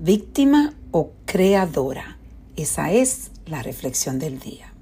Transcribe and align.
víctima 0.00 0.72
o 0.92 1.10
creadora? 1.26 2.16
Esa 2.56 2.90
es 2.90 3.30
la 3.44 3.62
reflexión 3.62 4.18
del 4.18 4.38
día. 4.40 4.72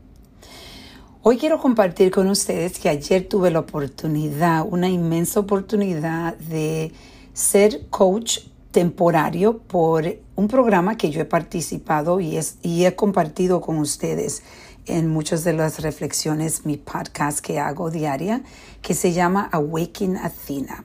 Hoy 1.23 1.39
quiero 1.39 1.59
compartir 1.59 2.13
con 2.13 2.29
ustedes 2.29 2.79
que 2.79 2.89
ayer 2.89 3.29
tuve 3.29 3.51
la 3.51 3.59
oportunidad, 3.59 4.65
una 4.65 4.89
inmensa 4.89 5.41
oportunidad 5.41 6.37
de 6.37 6.93
ser 7.33 7.89
coach 7.91 8.39
temporario 8.71 9.59
por 9.59 10.05
un 10.37 10.47
programa 10.47 10.97
que 10.97 11.11
yo 11.11 11.21
he 11.21 11.25
participado 11.25 12.21
y, 12.21 12.39
y 12.63 12.85
he 12.85 12.95
compartido 12.95 13.61
con 13.61 13.79
ustedes 13.79 14.45
en 14.87 15.09
muchas 15.09 15.43
de 15.43 15.53
las 15.53 15.81
reflexiones, 15.81 16.65
mi 16.65 16.77
podcast 16.77 17.41
que 17.41 17.59
hago 17.59 17.91
diaria, 17.91 18.43
que 18.83 18.95
se 18.95 19.13
llama 19.13 19.49
Awaken 19.51 20.17
Athena. 20.17 20.85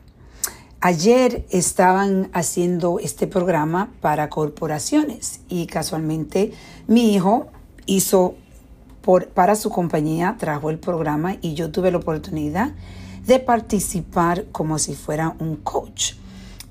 Ayer 0.86 1.46
estaban 1.50 2.30
haciendo 2.34 3.00
este 3.00 3.26
programa 3.26 3.94
para 4.02 4.30
corporaciones 4.30 5.40
y 5.48 5.66
casualmente 5.66 6.52
mi 6.88 7.14
hijo 7.14 7.48
hizo 7.86 8.36
por, 9.02 9.30
para 9.30 9.56
su 9.56 9.70
compañía, 9.70 10.36
trajo 10.38 10.70
el 10.70 10.80
programa 10.80 11.38
y 11.40 11.54
yo 11.54 11.72
tuve 11.72 11.90
la 11.90 12.00
oportunidad 12.00 12.74
de 13.26 13.40
participar 13.40 14.44
como 14.52 14.78
si 14.78 14.94
fuera 14.94 15.38
un 15.40 15.56
coach 15.56 16.16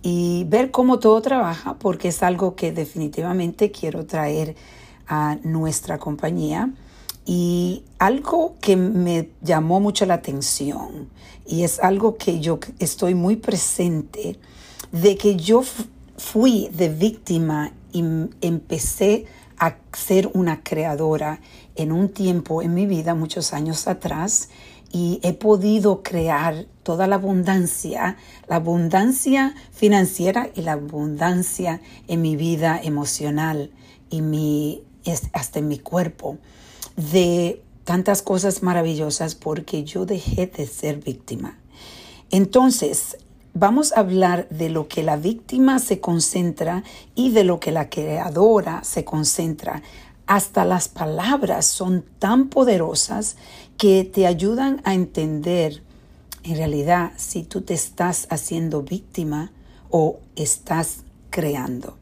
y 0.03 0.45
ver 0.47 0.71
cómo 0.71 0.99
todo 0.99 1.23
trabaja 1.23 1.77
porque 1.79 2.09
es 2.09 2.23
algo 2.23 2.55
que 2.55 2.71
definitivamente 2.71 3.71
quiero 3.71 4.05
traer 4.05 4.57
a 5.09 5.39
nuestra 5.43 5.97
compañía 5.97 6.69
y 7.25 7.85
algo 7.99 8.57
que 8.61 8.77
me 8.77 9.31
llamó 9.43 9.81
mucho 9.81 10.07
la 10.07 10.15
atención 10.15 11.09
y 11.47 11.63
es 11.63 11.81
algo 11.81 12.17
que 12.17 12.41
yo 12.41 12.59
estoy 12.79 13.15
muy 13.15 13.37
presente 13.37 14.39
de 14.91 15.17
que 15.17 15.37
yo 15.37 15.63
fui 16.17 16.69
de 16.73 16.89
víctima 16.89 17.73
y 17.93 18.05
empecé 18.41 19.27
a 19.59 19.77
ser 19.93 20.31
una 20.35 20.63
creadora 20.63 21.41
en 21.77 21.93
un 21.93 22.09
tiempo 22.09 22.63
en 22.63 22.75
mi 22.75 22.87
vida, 22.87 23.15
muchos 23.15 23.53
años 23.53 23.87
atrás, 23.87 24.49
y 24.91 25.21
he 25.23 25.33
podido 25.33 26.03
crear 26.03 26.67
toda 26.83 27.07
la 27.07 27.17
abundancia, 27.17 28.17
la 28.49 28.57
abundancia 28.57 29.55
financiera 29.73 30.51
y 30.55 30.63
la 30.63 30.73
abundancia 30.73 31.81
en 32.09 32.21
mi 32.21 32.37
vida 32.37 32.79
emocional 32.83 33.71
y 34.11 34.21
mi, 34.21 34.83
hasta 35.33 35.61
en 35.61 35.69
mi 35.69 35.79
cuerpo 35.79 36.39
de 36.97 37.63
tantas 37.85 38.23
cosas 38.23 38.63
maravillosas 38.63 39.35
porque 39.35 39.85
yo 39.85 40.07
dejé 40.07 40.47
de 40.47 40.67
ser 40.67 40.99
víctima. 40.99 41.59
Entonces, 42.31 43.17
vamos 43.55 43.93
a 43.93 44.01
hablar 44.01 44.49
de 44.49 44.69
lo 44.69 44.89
que 44.89 45.03
la 45.03 45.17
víctima 45.17 45.79
se 45.79 46.01
concentra 46.01 46.85
y 47.15 47.31
de 47.31 47.45
lo 47.45 47.61
que 47.61 47.73
la 47.73 47.91
creadora 47.91 48.85
se 48.85 49.05
concentra. 49.05 49.83
Hasta 50.27 50.65
las 50.65 50.89
palabras 50.89 51.67
son 51.67 52.05
tan 52.19 52.49
poderosas 52.49 53.37
que 53.77 54.05
te 54.05 54.27
ayudan 54.27 54.81
a 54.85 54.95
entender 54.95 55.83
en 56.45 56.57
realidad 56.57 57.13
si 57.17 57.43
tú 57.43 57.61
te 57.61 57.75
estás 57.75 58.27
haciendo 58.31 58.83
víctima 58.83 59.53
o 59.91 60.19
estás 60.37 61.05
creando. 61.31 61.97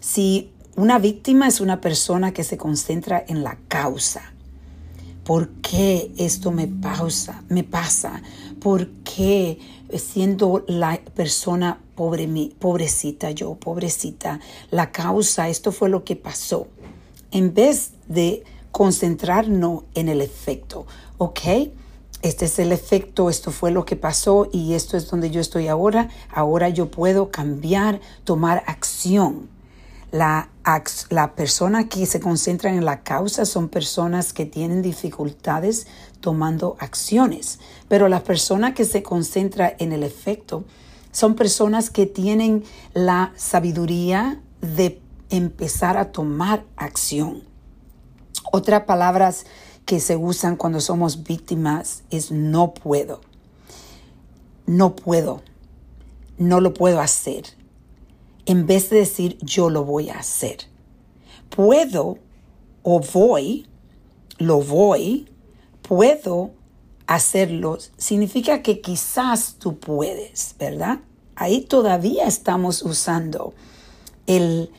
Si 0.00 0.50
una 0.76 0.98
víctima 0.98 1.46
es 1.46 1.60
una 1.60 1.80
persona 1.80 2.32
que 2.32 2.44
se 2.44 2.56
concentra 2.56 3.24
en 3.26 3.44
la 3.44 3.58
causa. 3.68 4.32
¿Por 5.24 5.48
qué 5.62 6.12
esto 6.18 6.50
me 6.50 6.66
pausa, 6.66 7.44
me 7.48 7.64
pasa? 7.64 8.22
¿Por 8.60 8.88
qué 9.04 9.58
siendo 9.96 10.64
la 10.66 11.00
persona 11.14 11.80
pobre, 11.94 12.28
pobrecita 12.58 13.30
yo, 13.30 13.54
pobrecita, 13.54 14.40
la 14.70 14.90
causa, 14.90 15.48
esto 15.48 15.72
fue 15.72 15.88
lo 15.88 16.04
que 16.04 16.16
pasó? 16.16 16.66
En 17.30 17.54
vez 17.54 17.92
de 18.08 18.44
concentrarnos 18.70 19.84
en 19.94 20.08
el 20.08 20.20
efecto, 20.20 20.86
¿ok? 21.18 21.40
Este 22.20 22.46
es 22.46 22.58
el 22.58 22.72
efecto, 22.72 23.30
esto 23.30 23.50
fue 23.50 23.70
lo 23.70 23.84
que 23.84 23.96
pasó 23.96 24.48
y 24.50 24.74
esto 24.74 24.96
es 24.96 25.08
donde 25.10 25.30
yo 25.30 25.40
estoy 25.40 25.68
ahora. 25.68 26.08
Ahora 26.30 26.70
yo 26.70 26.90
puedo 26.90 27.30
cambiar, 27.30 28.00
tomar 28.24 28.64
acción. 28.66 29.53
La, 30.14 30.48
la 31.10 31.34
persona 31.34 31.88
que 31.88 32.06
se 32.06 32.20
concentra 32.20 32.70
en 32.70 32.84
la 32.84 33.02
causa 33.02 33.44
son 33.44 33.68
personas 33.68 34.32
que 34.32 34.46
tienen 34.46 34.80
dificultades 34.80 35.88
tomando 36.20 36.76
acciones, 36.78 37.58
pero 37.88 38.08
la 38.08 38.22
persona 38.22 38.74
que 38.74 38.84
se 38.84 39.02
concentra 39.02 39.74
en 39.76 39.90
el 39.92 40.04
efecto 40.04 40.62
son 41.10 41.34
personas 41.34 41.90
que 41.90 42.06
tienen 42.06 42.62
la 42.92 43.32
sabiduría 43.34 44.40
de 44.60 45.02
empezar 45.30 45.96
a 45.96 46.12
tomar 46.12 46.64
acción. 46.76 47.42
Otras 48.52 48.84
palabras 48.84 49.46
que 49.84 49.98
se 49.98 50.14
usan 50.14 50.54
cuando 50.54 50.80
somos 50.80 51.24
víctimas 51.24 52.04
es 52.10 52.30
no 52.30 52.72
puedo, 52.72 53.20
no 54.64 54.94
puedo, 54.94 55.42
no 56.38 56.60
lo 56.60 56.72
puedo 56.72 57.00
hacer 57.00 57.63
en 58.46 58.66
vez 58.66 58.90
de 58.90 58.98
decir 58.98 59.38
yo 59.40 59.70
lo 59.70 59.84
voy 59.84 60.10
a 60.10 60.18
hacer. 60.18 60.58
Puedo 61.50 62.18
o 62.82 63.00
voy, 63.00 63.66
lo 64.38 64.60
voy, 64.60 65.28
puedo 65.82 66.50
hacerlo, 67.06 67.78
significa 67.96 68.62
que 68.62 68.80
quizás 68.80 69.56
tú 69.58 69.78
puedes, 69.78 70.54
¿verdad? 70.58 71.00
Ahí 71.36 71.62
todavía 71.62 72.26
estamos 72.26 72.82
usando 72.82 73.54
el, 74.26 74.70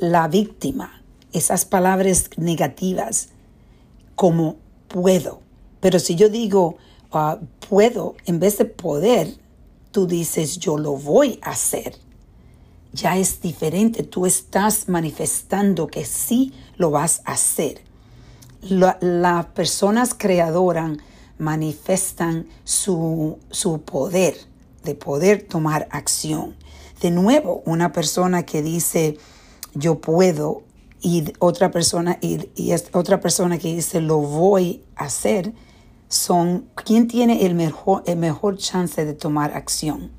la 0.00 0.28
víctima, 0.28 1.02
esas 1.32 1.64
palabras 1.64 2.30
negativas 2.36 3.30
como 4.14 4.56
puedo. 4.88 5.40
Pero 5.80 5.98
si 5.98 6.14
yo 6.14 6.28
digo 6.28 6.76
ah, 7.12 7.38
puedo, 7.68 8.16
en 8.26 8.40
vez 8.40 8.58
de 8.58 8.64
poder, 8.64 9.36
tú 9.92 10.06
dices 10.06 10.58
yo 10.58 10.76
lo 10.76 10.96
voy 10.96 11.38
a 11.42 11.50
hacer 11.50 11.94
ya 12.92 13.16
es 13.16 13.40
diferente. 13.40 14.02
Tú 14.02 14.26
estás 14.26 14.88
manifestando 14.88 15.86
que 15.86 16.04
sí 16.04 16.52
lo 16.76 16.90
vas 16.90 17.22
a 17.24 17.32
hacer. 17.32 17.82
Las 18.62 19.46
personas 19.46 20.14
creadoras 20.14 20.98
manifestan 21.38 22.46
su, 22.64 23.38
su 23.50 23.80
poder 23.82 24.36
de 24.84 24.94
poder 24.94 25.42
tomar 25.42 25.88
acción. 25.90 26.56
De 27.00 27.10
nuevo, 27.10 27.62
una 27.64 27.92
persona 27.92 28.44
que 28.44 28.62
dice 28.62 29.16
yo 29.74 30.00
puedo 30.00 30.62
y 31.00 31.32
otra 31.38 31.70
persona 31.70 32.18
y, 32.20 32.50
y 32.54 32.72
otra 32.92 33.20
persona 33.20 33.58
que 33.58 33.74
dice 33.74 34.00
lo 34.00 34.18
voy 34.18 34.82
a 34.96 35.04
hacer 35.04 35.54
son 36.08 36.66
quién 36.74 37.08
tiene 37.08 37.46
el 37.46 37.54
mejor 37.54 38.02
el 38.06 38.18
mejor 38.18 38.58
chance 38.58 39.04
de 39.04 39.14
tomar 39.14 39.56
acción. 39.56 40.10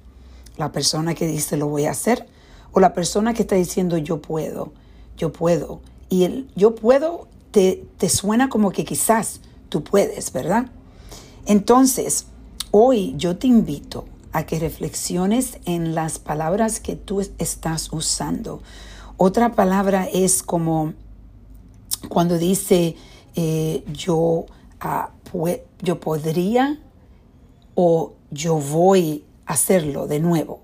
La 0.58 0.72
persona 0.72 1.14
que 1.14 1.28
dice 1.28 1.58
lo 1.58 1.68
voy 1.68 1.86
a 1.86 1.92
hacer 1.92 2.28
o 2.74 2.80
la 2.80 2.94
persona 2.94 3.34
que 3.34 3.44
está 3.44 3.56
diciendo 3.56 3.98
yo 3.98 4.22
puedo, 4.22 4.74
yo 5.18 5.32
puedo. 5.32 5.82
Y 6.10 6.24
el 6.24 6.50
yo 6.56 6.76
puedo 6.76 7.28
te, 7.52 7.86
te 7.98 8.10
suena 8.10 8.50
como 8.50 8.72
que 8.72 8.86
quizás 8.86 9.42
tú 9.70 9.84
puedes, 9.84 10.32
¿verdad? 10.32 10.68
Entonces, 11.46 12.28
hoy 12.72 13.14
yo 13.18 13.38
te 13.38 13.48
invito 13.48 14.06
a 14.32 14.46
que 14.46 14.60
reflexiones 14.60 15.60
en 15.66 15.94
las 15.96 16.20
palabras 16.20 16.80
que 16.80 16.96
tú 16.96 17.22
estás 17.38 17.92
usando. 17.92 18.62
Otra 19.18 19.54
palabra 19.54 20.08
es 20.12 20.44
como 20.44 20.94
cuando 22.10 22.38
dice 22.38 22.96
eh, 23.36 23.84
yo, 23.92 24.46
ah, 24.80 25.12
yo 25.82 26.00
podría 26.00 26.80
o 27.76 28.14
yo 28.32 28.56
voy 28.56 29.24
a 29.46 29.54
hacerlo 29.54 30.08
de 30.08 30.20
nuevo. 30.20 30.62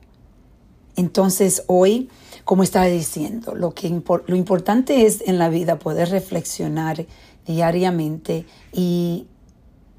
Entonces 0.97 1.63
hoy, 1.67 2.09
como 2.43 2.63
estaba 2.63 2.87
diciendo, 2.87 3.55
lo, 3.55 3.73
que 3.73 3.87
lo 3.89 4.35
importante 4.35 5.05
es 5.05 5.21
en 5.25 5.37
la 5.37 5.47
vida 5.47 5.79
poder 5.79 6.09
reflexionar 6.09 7.05
diariamente 7.45 8.45
y 8.73 9.27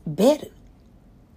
ver 0.05 0.51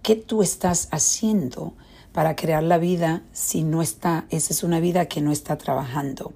qué 0.02 0.16
tú 0.16 0.42
estás 0.42 0.88
haciendo 0.90 1.74
para 2.12 2.34
crear 2.34 2.64
la 2.64 2.76
vida 2.76 3.22
si 3.32 3.62
no 3.62 3.82
está, 3.82 4.26
esa 4.30 4.52
es 4.52 4.64
una 4.64 4.80
vida 4.80 5.06
que 5.06 5.22
no 5.22 5.30
está 5.30 5.56
trabajando 5.56 6.32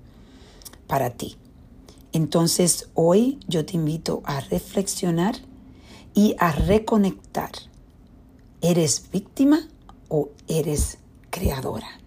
para 0.86 1.10
ti. 1.10 1.36
Entonces 2.12 2.88
hoy 2.94 3.40
yo 3.48 3.66
te 3.66 3.76
invito 3.76 4.22
a 4.24 4.40
reflexionar 4.40 5.34
y 6.14 6.36
a 6.38 6.52
reconectar. 6.52 7.50
¿Eres 8.62 9.10
víctima 9.10 9.68
o 10.08 10.30
eres 10.46 10.98
creadora? 11.30 12.05